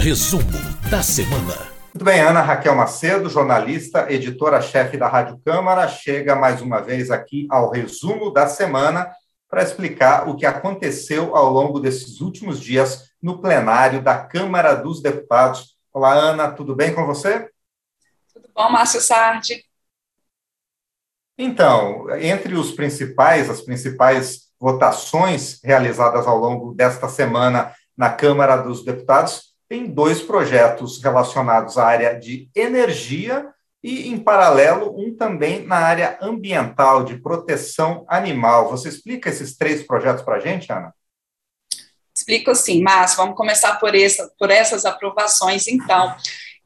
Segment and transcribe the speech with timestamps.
[0.00, 0.42] Resumo
[0.90, 1.54] da semana.
[1.92, 7.46] Muito bem, Ana Raquel Macedo, jornalista, editora-chefe da Rádio Câmara, chega mais uma vez aqui
[7.50, 9.12] ao resumo da semana
[9.46, 15.02] para explicar o que aconteceu ao longo desses últimos dias no plenário da Câmara dos
[15.02, 15.76] Deputados.
[15.92, 17.50] Olá, Ana, tudo bem com você?
[18.32, 19.62] Tudo bom, Márcio Sardi?
[21.36, 28.82] Então, entre os principais, as principais votações realizadas ao longo desta semana na Câmara dos
[28.82, 33.46] Deputados, tem dois projetos relacionados à área de energia
[33.80, 38.68] e, em paralelo, um também na área ambiental, de proteção animal.
[38.68, 40.92] Você explica esses três projetos para a gente, Ana?
[42.12, 43.18] Explico sim, Márcio.
[43.18, 46.16] Vamos começar por, essa, por essas aprovações, então.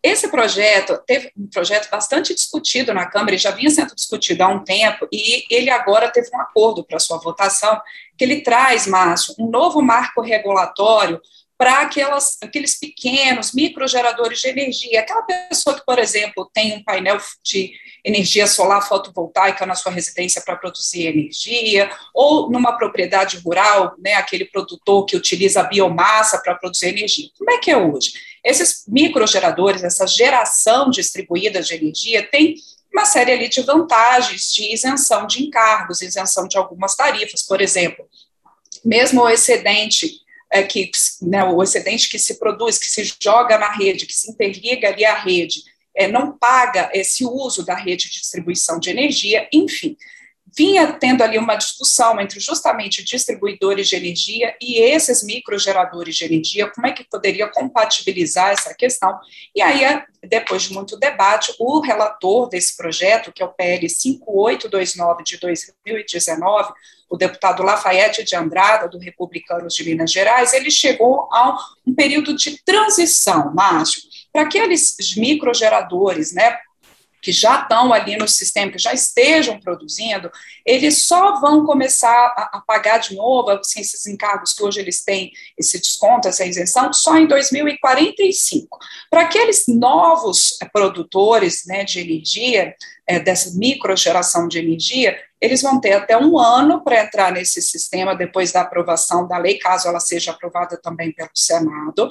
[0.02, 4.64] Esse projeto teve um projeto bastante discutido na Câmara, já vinha sendo discutido há um
[4.64, 7.80] tempo, e ele agora teve um acordo para sua votação,
[8.16, 11.20] que ele traz, Márcio, um novo marco regulatório
[11.56, 15.00] para aqueles pequenos microgeradores de energia.
[15.00, 17.72] Aquela pessoa que, por exemplo, tem um painel de
[18.04, 24.44] energia solar fotovoltaica na sua residência para produzir energia, ou numa propriedade rural, né, aquele
[24.44, 27.28] produtor que utiliza biomassa para produzir energia.
[27.38, 28.12] Como é que é hoje?
[28.44, 32.56] Esses microgeradores, essa geração distribuída de energia, tem
[32.92, 38.06] uma série ali de vantagens de isenção de encargos, isenção de algumas tarifas, por exemplo,
[38.84, 40.23] mesmo o excedente
[40.54, 40.88] é, que
[41.20, 45.04] né, o excedente que se produz, que se joga na rede, que se interliga ali
[45.04, 45.64] à rede,
[45.96, 49.96] é, não paga esse uso da rede de distribuição de energia, enfim
[50.56, 56.70] vinha tendo ali uma discussão entre justamente distribuidores de energia e esses microgeradores de energia,
[56.70, 59.18] como é que poderia compatibilizar essa questão.
[59.54, 59.82] E aí,
[60.22, 66.72] depois de muito debate, o relator desse projeto, que é o PL 5829 de 2019,
[67.14, 72.34] o deputado Lafayette de Andrada, do Republicanos de Minas Gerais, ele chegou a um período
[72.34, 76.58] de transição, Márcio, para aqueles microgeradores, né,
[77.22, 80.30] que já estão ali no sistema, que já estejam produzindo,
[80.66, 85.32] eles só vão começar a, pagar de novo assim, esses encargos que hoje eles têm,
[85.56, 88.76] esse desconto, essa isenção, só em 2045.
[89.08, 92.74] Para aqueles novos eh, produtores né, de energia,
[93.06, 98.14] é, dessa microgeração de energia, eles vão ter até um ano para entrar nesse sistema
[98.14, 102.10] depois da aprovação da lei, caso ela seja aprovada também pelo Senado.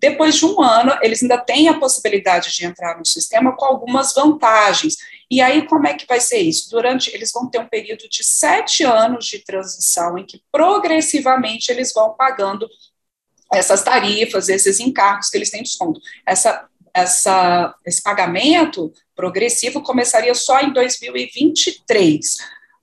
[0.00, 4.14] Depois de um ano, eles ainda têm a possibilidade de entrar no sistema com algumas
[4.14, 4.96] vantagens.
[5.30, 6.70] E aí, como é que vai ser isso?
[6.70, 11.92] Durante, eles vão ter um período de sete anos de transição, em que progressivamente eles
[11.92, 12.66] vão pagando
[13.52, 16.00] essas tarifas, esses encargos que eles têm desconto.
[16.24, 22.38] Essa essa, esse pagamento progressivo começaria só em 2023.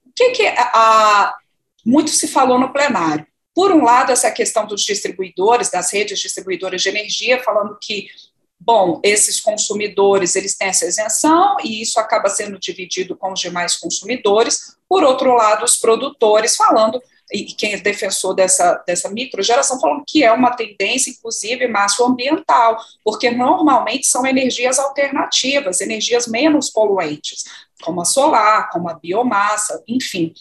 [0.06, 1.36] O que, que a, a,
[1.84, 3.26] muito se falou no plenário?
[3.56, 8.08] Por um lado, essa questão dos distribuidores, das redes distribuidoras de energia, falando que
[8.60, 13.76] bom, esses consumidores, eles têm essa isenção e isso acaba sendo dividido com os demais
[13.76, 14.76] consumidores.
[14.88, 17.02] Por outro lado, os produtores falando
[17.32, 21.68] e quem é defensor dessa, dessa microgeração falando que é uma tendência, inclusive,
[22.06, 27.44] ambiental, porque normalmente são energias alternativas, energias menos poluentes,
[27.82, 30.34] como a solar, como a biomassa, enfim.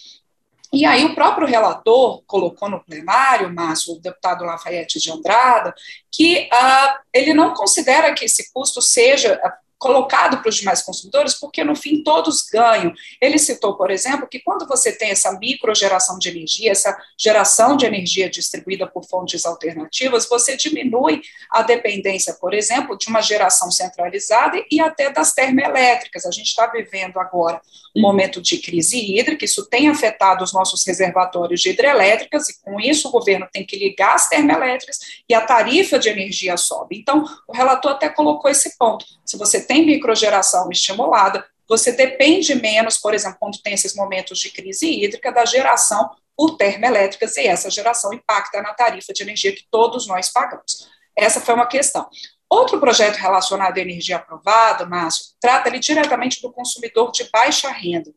[0.73, 5.75] E aí o próprio relator colocou no plenário, Márcio, o deputado Lafayette de Andrada,
[6.11, 9.41] que uh, ele não considera que esse custo seja
[9.79, 12.93] colocado para os demais consumidores, porque no fim todos ganham.
[13.21, 17.85] Ele citou, por exemplo, que quando você tem essa microgeração de energia, essa geração de
[17.85, 21.21] energia distribuída por fontes alternativas, você diminui
[21.51, 26.25] a dependência, por exemplo, de uma geração centralizada e até das termoelétricas.
[26.25, 27.61] A gente está vivendo agora
[27.95, 32.79] um momento de crise hídrica, isso tem afetado os nossos reservatórios de hidrelétricas, e com
[32.79, 34.99] isso o governo tem que ligar as termoelétricas
[35.29, 36.99] e a tarifa de energia sobe.
[36.99, 39.05] Então, o relator até colocou esse ponto.
[39.25, 44.51] Se você tem microgeração estimulada, você depende menos, por exemplo, quando tem esses momentos de
[44.51, 49.67] crise hídrica, da geração por termoelétricas, e essa geração impacta na tarifa de energia que
[49.71, 50.89] todos nós pagamos.
[51.17, 52.09] Essa foi uma questão.
[52.49, 58.13] Outro projeto relacionado à energia aprovada, Márcio, trata diretamente do consumidor de baixa renda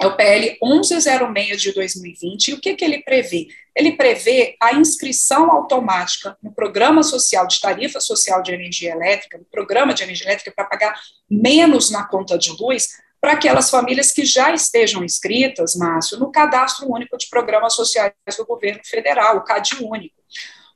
[0.00, 3.48] é o PL 1106 de 2020, e o que, que ele prevê?
[3.76, 9.44] Ele prevê a inscrição automática no Programa Social de Tarifa Social de Energia Elétrica, no
[9.44, 10.98] Programa de Energia Elétrica, para pagar
[11.30, 12.88] menos na conta de luz,
[13.20, 18.46] para aquelas famílias que já estejam inscritas, Márcio, no Cadastro Único de Programas Sociais do
[18.46, 20.14] Governo Federal, o CAD Único.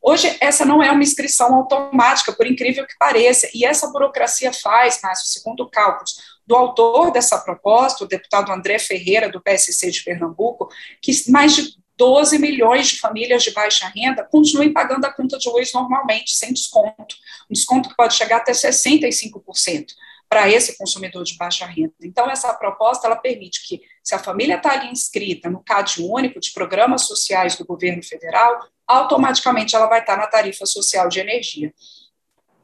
[0.02, 5.00] Hoje, essa não é uma inscrição automática, por incrível que pareça, e essa burocracia faz,
[5.02, 10.68] Márcio, segundo cálculos do autor dessa proposta, o deputado André Ferreira, do PSC de Pernambuco,
[11.00, 15.48] que mais de 12 milhões de famílias de baixa renda continuem pagando a conta de
[15.48, 17.16] luz normalmente, sem desconto.
[17.50, 19.86] Um desconto que pode chegar até 65%
[20.28, 21.94] para esse consumidor de baixa renda.
[22.02, 26.40] Então, essa proposta ela permite que, se a família está ali inscrita no CAD único
[26.40, 31.20] de programas sociais do governo federal, automaticamente ela vai estar tá na tarifa social de
[31.20, 31.72] energia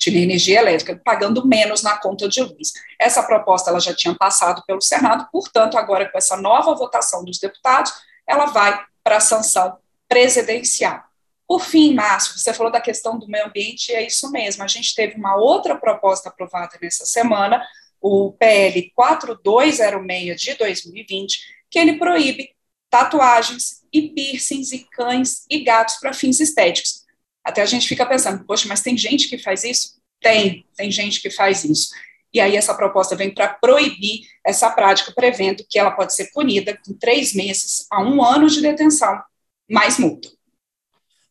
[0.09, 2.73] de energia elétrica, pagando menos na conta de luz.
[2.99, 7.39] Essa proposta ela já tinha passado pelo Senado, portanto, agora com essa nova votação dos
[7.39, 7.93] deputados,
[8.27, 9.77] ela vai para a sanção
[10.09, 11.03] presidencial.
[11.47, 14.63] Por fim, Márcio, você falou da questão do meio ambiente, e é isso mesmo.
[14.63, 17.63] A gente teve uma outra proposta aprovada nessa semana,
[18.01, 22.51] o PL 4206 de 2020, que ele proíbe
[22.89, 27.00] tatuagens e piercings e cães e gatos para fins estéticos.
[27.45, 30.01] Até a gente fica pensando, poxa, mas tem gente que faz isso?
[30.21, 31.91] Tem, tem gente que faz isso.
[32.33, 36.79] E aí essa proposta vem para proibir essa prática, prevendo que ela pode ser punida
[36.85, 39.21] com três meses a um ano de detenção,
[39.69, 40.29] mais multa.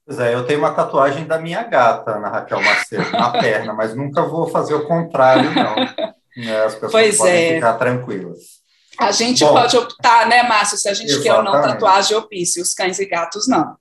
[0.06, 3.95] Pois é, eu tenho uma tatuagem da minha gata, Ana Raquel Macedo, na perna, mas
[3.95, 5.75] nunca vou fazer o contrário, não.
[6.35, 7.56] É, as pessoas pois podem é.
[7.56, 8.39] ficar tranquilas.
[9.00, 11.23] A gente Bom, pode optar, né, Márcio, se a gente exatamente.
[11.23, 13.77] quer ou não tatuagem ou piercing, os cães e gatos não.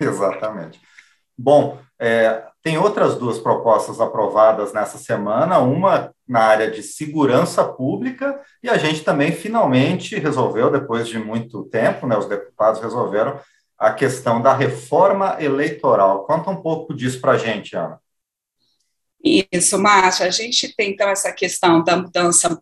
[0.00, 0.80] Exatamente.
[1.38, 8.40] Bom, é, tem outras duas propostas aprovadas nessa semana, uma na área de segurança pública,
[8.62, 13.40] e a gente também finalmente resolveu, depois de muito tempo, né, os deputados resolveram
[13.78, 16.26] a questão da reforma eleitoral.
[16.26, 18.00] Conta um pouco disso para a gente, Ana.
[19.24, 20.26] Isso, Márcia.
[20.26, 22.60] A gente tem, então, essa questão da mudança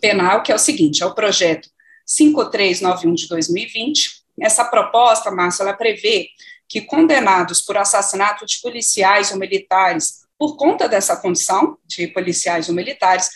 [0.00, 1.68] penal, que é o seguinte, é o projeto
[2.06, 4.22] 5391 de 2020.
[4.40, 6.28] Essa proposta, Márcia, ela prevê
[6.72, 12.74] que condenados por assassinato de policiais ou militares por conta dessa condição de policiais ou
[12.74, 13.28] militares,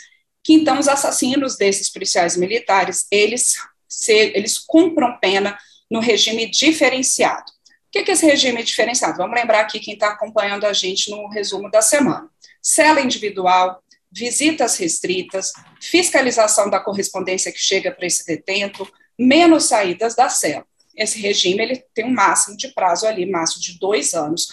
[0.42, 3.56] que então os assassinos desses policiais militares, eles,
[3.86, 5.54] se, eles cumpram pena
[5.90, 7.44] no regime diferenciado.
[7.88, 9.18] O que é esse regime diferenciado?
[9.18, 12.30] Vamos lembrar aqui quem está acompanhando a gente no resumo da semana.
[12.62, 20.30] Cela individual, visitas restritas, fiscalização da correspondência que chega para esse detento, menos saídas da
[20.30, 20.64] cela.
[20.96, 24.50] Esse regime ele tem um máximo de prazo ali, máximo de dois anos,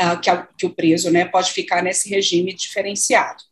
[0.00, 3.42] uh, que, a, que o preso né, pode ficar nesse regime diferenciado.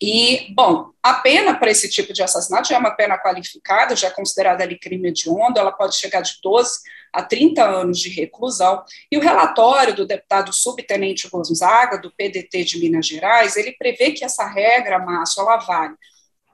[0.00, 4.08] E, bom, a pena para esse tipo de assassinato já é uma pena qualificada, já
[4.08, 6.80] é considerada ali crime hediondo, ela pode chegar de 12
[7.12, 8.82] a 30 anos de reclusão.
[9.10, 14.24] E o relatório do deputado subtenente Gonzaga, do PDT de Minas Gerais, ele prevê que
[14.24, 15.94] essa regra, Márcio, ela vale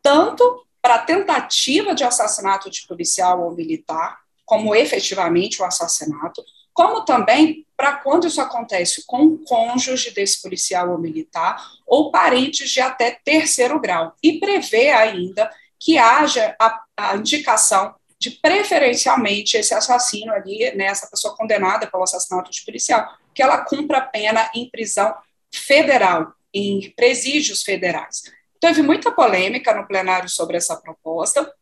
[0.02, 4.18] tanto para tentativa de assassinato de policial ou militar,
[4.48, 6.42] como efetivamente o assassinato,
[6.72, 12.80] como também para quando isso acontece com cônjuge desse policial ou militar ou parentes de
[12.80, 20.32] até terceiro grau, e prevê ainda que haja a, a indicação de preferencialmente esse assassino
[20.32, 24.68] ali, né, essa pessoa condenada pelo assassinato de policial, que ela cumpra a pena em
[24.70, 25.14] prisão
[25.52, 28.22] federal, em presídios federais.
[28.58, 31.52] Teve muita polêmica no plenário sobre essa proposta,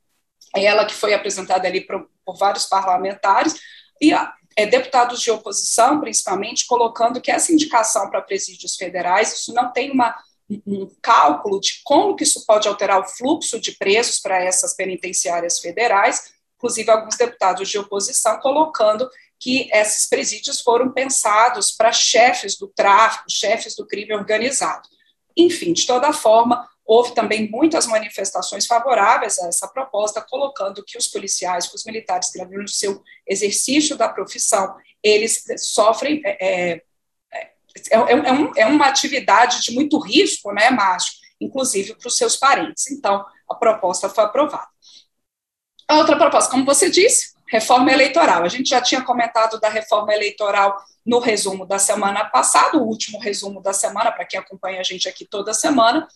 [0.58, 3.54] ela que foi apresentada ali por, por vários parlamentares,
[4.00, 4.12] e
[4.56, 9.90] é, deputados de oposição, principalmente, colocando que essa indicação para presídios federais, isso não tem
[9.90, 10.16] uma,
[10.66, 15.58] um cálculo de como que isso pode alterar o fluxo de presos para essas penitenciárias
[15.58, 22.68] federais, inclusive alguns deputados de oposição colocando que esses presídios foram pensados para chefes do
[22.68, 24.88] tráfico, chefes do crime organizado.
[25.36, 31.08] Enfim, de toda forma, Houve também muitas manifestações favoráveis a essa proposta, colocando que os
[31.08, 36.22] policiais, que os militares que no seu exercício da profissão, eles sofrem.
[36.24, 36.82] É, é,
[37.32, 37.50] é,
[37.90, 41.14] é, um, é uma atividade de muito risco, né, Márcio?
[41.40, 42.90] Inclusive para os seus parentes.
[42.90, 44.68] Então, a proposta foi aprovada.
[45.88, 48.42] A outra proposta, como você disse, reforma eleitoral.
[48.42, 53.20] A gente já tinha comentado da reforma eleitoral no resumo da semana passada, o último
[53.20, 56.08] resumo da semana, para quem acompanha a gente aqui toda semana.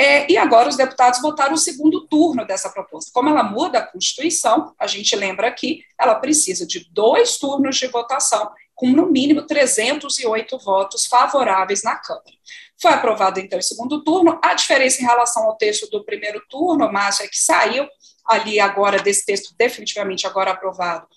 [0.00, 3.10] É, e agora os deputados votaram o segundo turno dessa proposta.
[3.12, 7.88] Como ela muda a Constituição, a gente lembra aqui, ela precisa de dois turnos de
[7.88, 12.30] votação, com no mínimo 308 votos favoráveis na Câmara.
[12.80, 14.38] Foi aprovado, então, o segundo turno.
[14.40, 17.84] A diferença em relação ao texto do primeiro turno, Márcio, é que saiu
[18.24, 21.08] ali agora desse texto definitivamente agora aprovado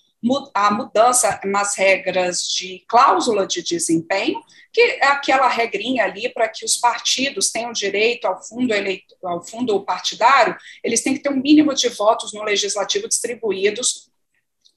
[0.54, 4.40] a mudança nas regras de cláusula de desempenho,
[4.72, 9.44] que é aquela regrinha ali para que os partidos tenham direito ao fundo, eleito, ao
[9.44, 14.10] fundo partidário, eles têm que ter um mínimo de votos no legislativo distribuídos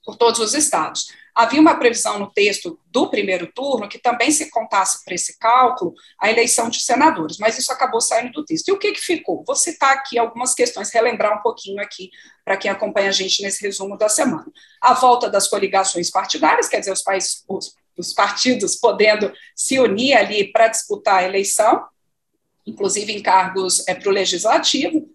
[0.03, 1.07] por todos os estados.
[1.35, 5.93] Havia uma previsão no texto do primeiro turno que também se contasse para esse cálculo
[6.17, 8.69] a eleição de senadores, mas isso acabou saindo do texto.
[8.69, 9.43] E o que, que ficou?
[9.45, 12.09] Vou citar aqui algumas questões, relembrar um pouquinho aqui
[12.45, 14.45] para quem acompanha a gente nesse resumo da semana.
[14.79, 20.13] A volta das coligações partidárias, quer dizer, os, países, os, os partidos podendo se unir
[20.13, 21.85] ali para disputar a eleição,
[22.65, 25.05] inclusive em cargos é, para o legislativo,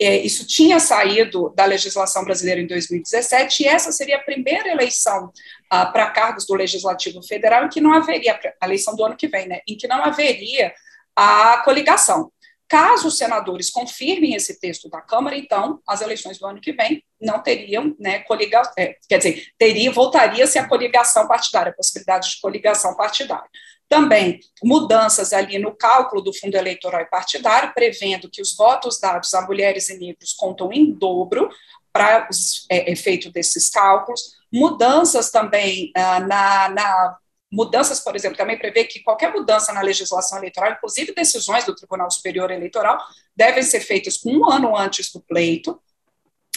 [0.00, 5.30] é, isso tinha saído da legislação brasileira em 2017, e essa seria a primeira eleição
[5.68, 9.28] ah, para cargos do Legislativo Federal em que não haveria, a eleição do ano que
[9.28, 10.72] vem, né, em que não haveria
[11.14, 12.32] a coligação.
[12.70, 17.02] Caso os senadores confirmem esse texto da Câmara, então as eleições do ano que vem
[17.20, 22.40] não teriam, né, coligação, é, quer dizer, teria, voltaria-se a coligação partidária, a possibilidade de
[22.40, 23.50] coligação partidária.
[23.88, 29.34] Também mudanças ali no cálculo do fundo eleitoral e partidário, prevendo que os votos dados
[29.34, 31.50] a mulheres e negros contam em dobro
[31.92, 32.28] para
[32.70, 34.36] é, efeito desses cálculos.
[34.52, 37.18] Mudanças também ah, na, na
[37.50, 42.10] mudanças, por exemplo, também prevê que qualquer mudança na legislação eleitoral, inclusive decisões do Tribunal
[42.10, 42.98] Superior Eleitoral,
[43.34, 45.80] devem ser feitas um ano antes do pleito.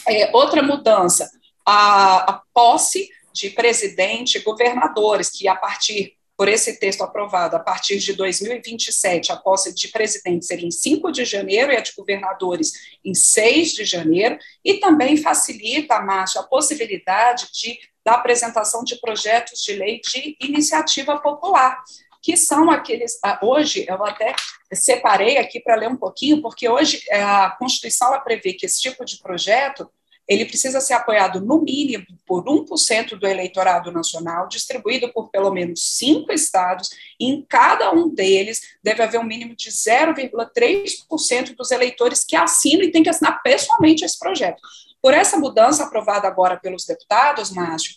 [0.06, 1.30] É, outra mudança,
[1.66, 7.60] a, a posse de presidente e governadores, que a partir por esse texto aprovado, a
[7.60, 11.92] partir de 2027, a posse de presidente seria em 5 de janeiro e a de
[11.96, 12.72] governadores
[13.04, 19.62] em 6 de janeiro, e também facilita, Márcio, a possibilidade de, da apresentação de projetos
[19.62, 21.82] de lei de iniciativa popular,
[22.22, 23.18] que são aqueles.
[23.22, 24.34] Ah, hoje, eu até
[24.72, 29.04] separei aqui para ler um pouquinho, porque hoje eh, a Constituição prevê que esse tipo
[29.04, 29.88] de projeto
[30.26, 35.96] ele precisa ser apoiado no mínimo por 1% do eleitorado nacional, distribuído por pelo menos
[35.96, 36.88] cinco estados,
[37.20, 42.84] e em cada um deles deve haver um mínimo de 0,3% dos eleitores que assinam
[42.84, 44.62] e tem que assinar pessoalmente esse projeto.
[45.04, 47.96] Por essa mudança aprovada agora pelos deputados, Márcio,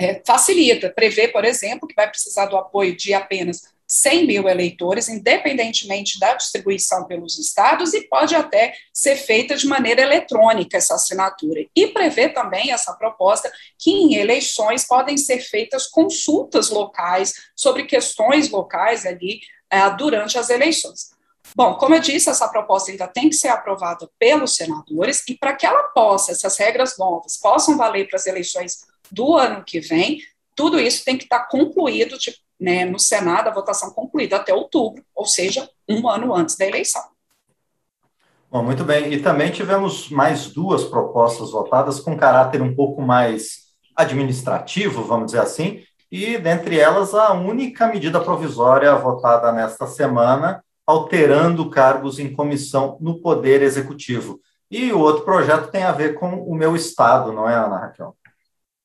[0.00, 5.10] é, facilita, prevê, por exemplo, que vai precisar do apoio de apenas 100 mil eleitores,
[5.10, 11.66] independentemente da distribuição pelos estados, e pode até ser feita de maneira eletrônica essa assinatura.
[11.76, 18.48] E prevê também essa proposta que em eleições podem ser feitas consultas locais sobre questões
[18.48, 21.12] locais ali uh, durante as eleições.
[21.54, 25.54] Bom, como eu disse, essa proposta ainda tem que ser aprovada pelos senadores, e para
[25.54, 30.20] que ela possa, essas regras novas, possam valer para as eleições do ano que vem,
[30.54, 35.04] tudo isso tem que estar concluído de né, no Senado, a votação concluída até outubro,
[35.14, 37.02] ou seja, um ano antes da eleição.
[38.48, 39.12] Bom, muito bem.
[39.12, 45.40] E também tivemos mais duas propostas votadas com caráter um pouco mais administrativo, vamos dizer
[45.40, 52.98] assim, e dentre elas a única medida provisória votada nesta semana, alterando cargos em comissão
[53.00, 54.40] no Poder Executivo.
[54.70, 58.16] E o outro projeto tem a ver com o meu estado, não é, Ana Raquel?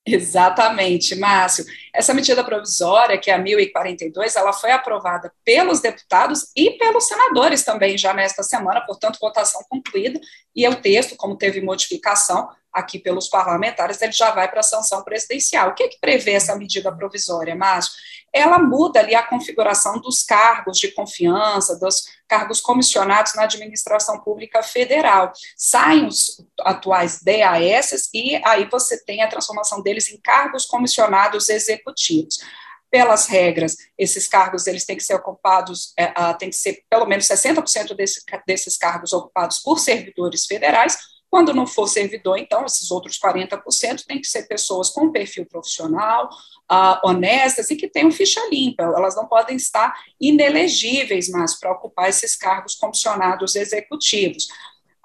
[0.06, 1.64] Exatamente, Márcio.
[1.94, 7.62] Essa medida provisória, que é a 1042, ela foi aprovada pelos deputados e pelos senadores
[7.62, 10.18] também já nesta semana, portanto, votação concluída,
[10.58, 15.04] e o texto, como teve modificação, aqui pelos parlamentares, ele já vai para a sanção
[15.04, 15.68] presidencial.
[15.70, 17.92] O que, é que prevê essa medida provisória, Márcio?
[18.32, 24.60] Ela muda ali a configuração dos cargos de confiança, dos cargos comissionados na administração pública
[24.60, 25.32] federal.
[25.56, 32.40] Saem os atuais DAS e aí você tem a transformação deles em cargos comissionados executivos
[32.90, 37.26] pelas regras, esses cargos eles têm que ser ocupados, é, tem que ser pelo menos
[37.26, 40.96] 60% desse, desses cargos ocupados por servidores federais,
[41.30, 46.30] quando não for servidor, então, esses outros 40% tem que ser pessoas com perfil profissional,
[46.70, 48.82] uh, honestas e que tenham ficha limpa.
[48.82, 54.48] Elas não podem estar inelegíveis mais para ocupar esses cargos comissionados executivos.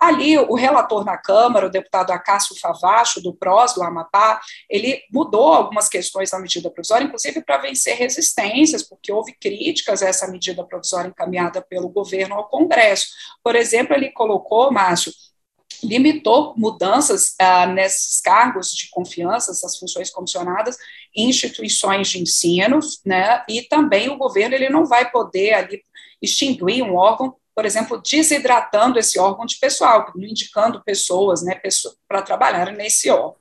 [0.03, 5.53] Ali, o relator na Câmara, o deputado Acácio Favacho, do PROS, do Amapá, ele mudou
[5.53, 10.61] algumas questões da medida provisória, inclusive para vencer resistências, porque houve críticas a essa medida
[10.65, 13.07] provisória encaminhada pelo governo ao Congresso.
[13.41, 15.13] Por exemplo, ele colocou, Márcio,
[15.81, 20.77] limitou mudanças ah, nesses cargos de confiança, essas funções comissionadas,
[21.15, 25.81] em instituições de ensino, né, e também o governo ele não vai poder ali
[26.21, 31.59] extinguir um órgão, por exemplo, desidratando esse órgão de pessoal, indicando pessoas, né,
[32.07, 33.35] para trabalhar nesse órgão.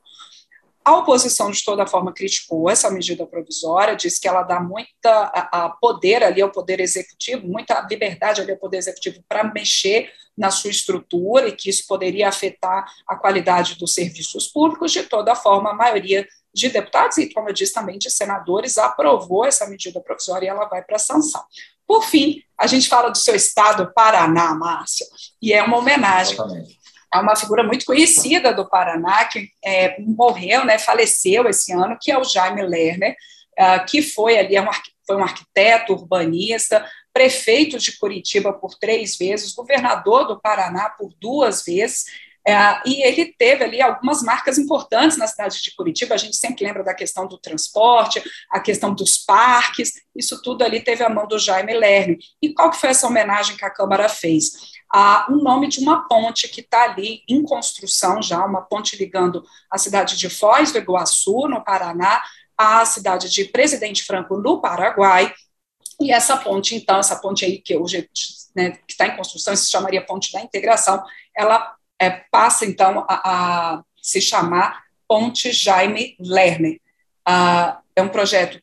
[0.85, 5.67] A oposição, de toda forma, criticou essa medida provisória, disse que ela dá muita a,
[5.67, 10.51] a poder ali ao Poder Executivo, muita liberdade ali ao Poder Executivo para mexer na
[10.51, 14.91] sua estrutura e que isso poderia afetar a qualidade dos serviços públicos.
[14.91, 19.45] De toda forma, a maioria de deputados e, como eu disse, também de senadores aprovou
[19.45, 21.43] essa medida provisória e ela vai para sanção.
[21.87, 25.07] Por fim, a gente fala do seu estado, Paraná, Márcio,
[25.41, 26.35] e é uma homenagem.
[26.35, 31.99] Exatamente há uma figura muito conhecida do Paraná, que é, morreu, né, faleceu esse ano,
[32.01, 33.15] que é o Jaime Lerner,
[33.61, 34.69] uh, que foi ali, é um,
[35.07, 41.63] foi um arquiteto, urbanista, prefeito de Curitiba por três vezes, governador do Paraná por duas
[41.63, 42.07] vezes,
[42.47, 46.15] é, e ele teve ali algumas marcas importantes na cidade de Curitiba.
[46.15, 50.81] A gente sempre lembra da questão do transporte, a questão dos parques, isso tudo ali
[50.81, 52.19] teve a mão do Jaime Lerner.
[52.41, 54.51] E qual que foi essa homenagem que a Câmara fez?
[54.93, 59.43] Ah, o nome de uma ponte que está ali em construção já, uma ponte ligando
[59.71, 62.23] a cidade de Foz do Iguaçu, no Paraná,
[62.59, 65.33] à cidade de Presidente Franco, no Paraguai.
[66.01, 68.09] E essa ponte, então, essa ponte aí que hoje
[68.55, 71.03] né, que está em construção, se chamaria Ponte da Integração,
[71.37, 76.81] ela é, passa, então, a, a, se chamar Ponte Jaime Lerner.
[77.25, 78.61] Ah, é um projeto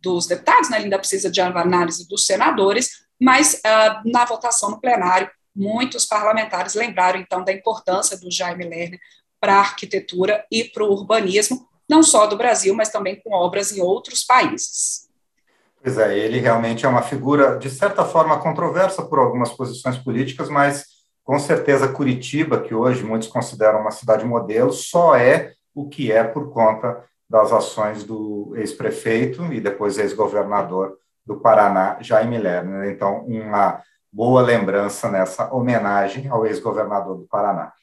[0.00, 5.30] dos deputados, né, ainda precisa de análise dos senadores, mas ah, na votação no plenário,
[5.54, 8.98] muitos parlamentares lembraram, então, da importância do Jaime Lerner
[9.38, 13.70] para a arquitetura e para o urbanismo, não só do Brasil, mas também com obras
[13.70, 15.08] em outros países.
[15.82, 20.48] Pois é, ele realmente é uma figura, de certa forma, controversa por algumas posições políticas,
[20.48, 20.97] mas
[21.28, 26.24] com certeza, Curitiba, que hoje muitos consideram uma cidade modelo, só é o que é
[26.24, 32.90] por conta das ações do ex-prefeito e depois ex-governador do Paraná, Jaime Lerner.
[32.90, 33.78] Então, uma
[34.10, 37.74] boa lembrança nessa homenagem ao ex-governador do Paraná.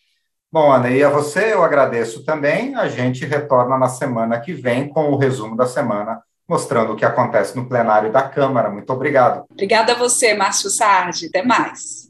[0.52, 2.74] Bom, Ana, e a você eu agradeço também.
[2.74, 7.06] A gente retorna na semana que vem com o resumo da semana, mostrando o que
[7.06, 8.72] acontece no plenário da Câmara.
[8.72, 9.46] Muito obrigado.
[9.52, 11.28] Obrigada a você, Márcio Sardi.
[11.28, 12.05] Até mais.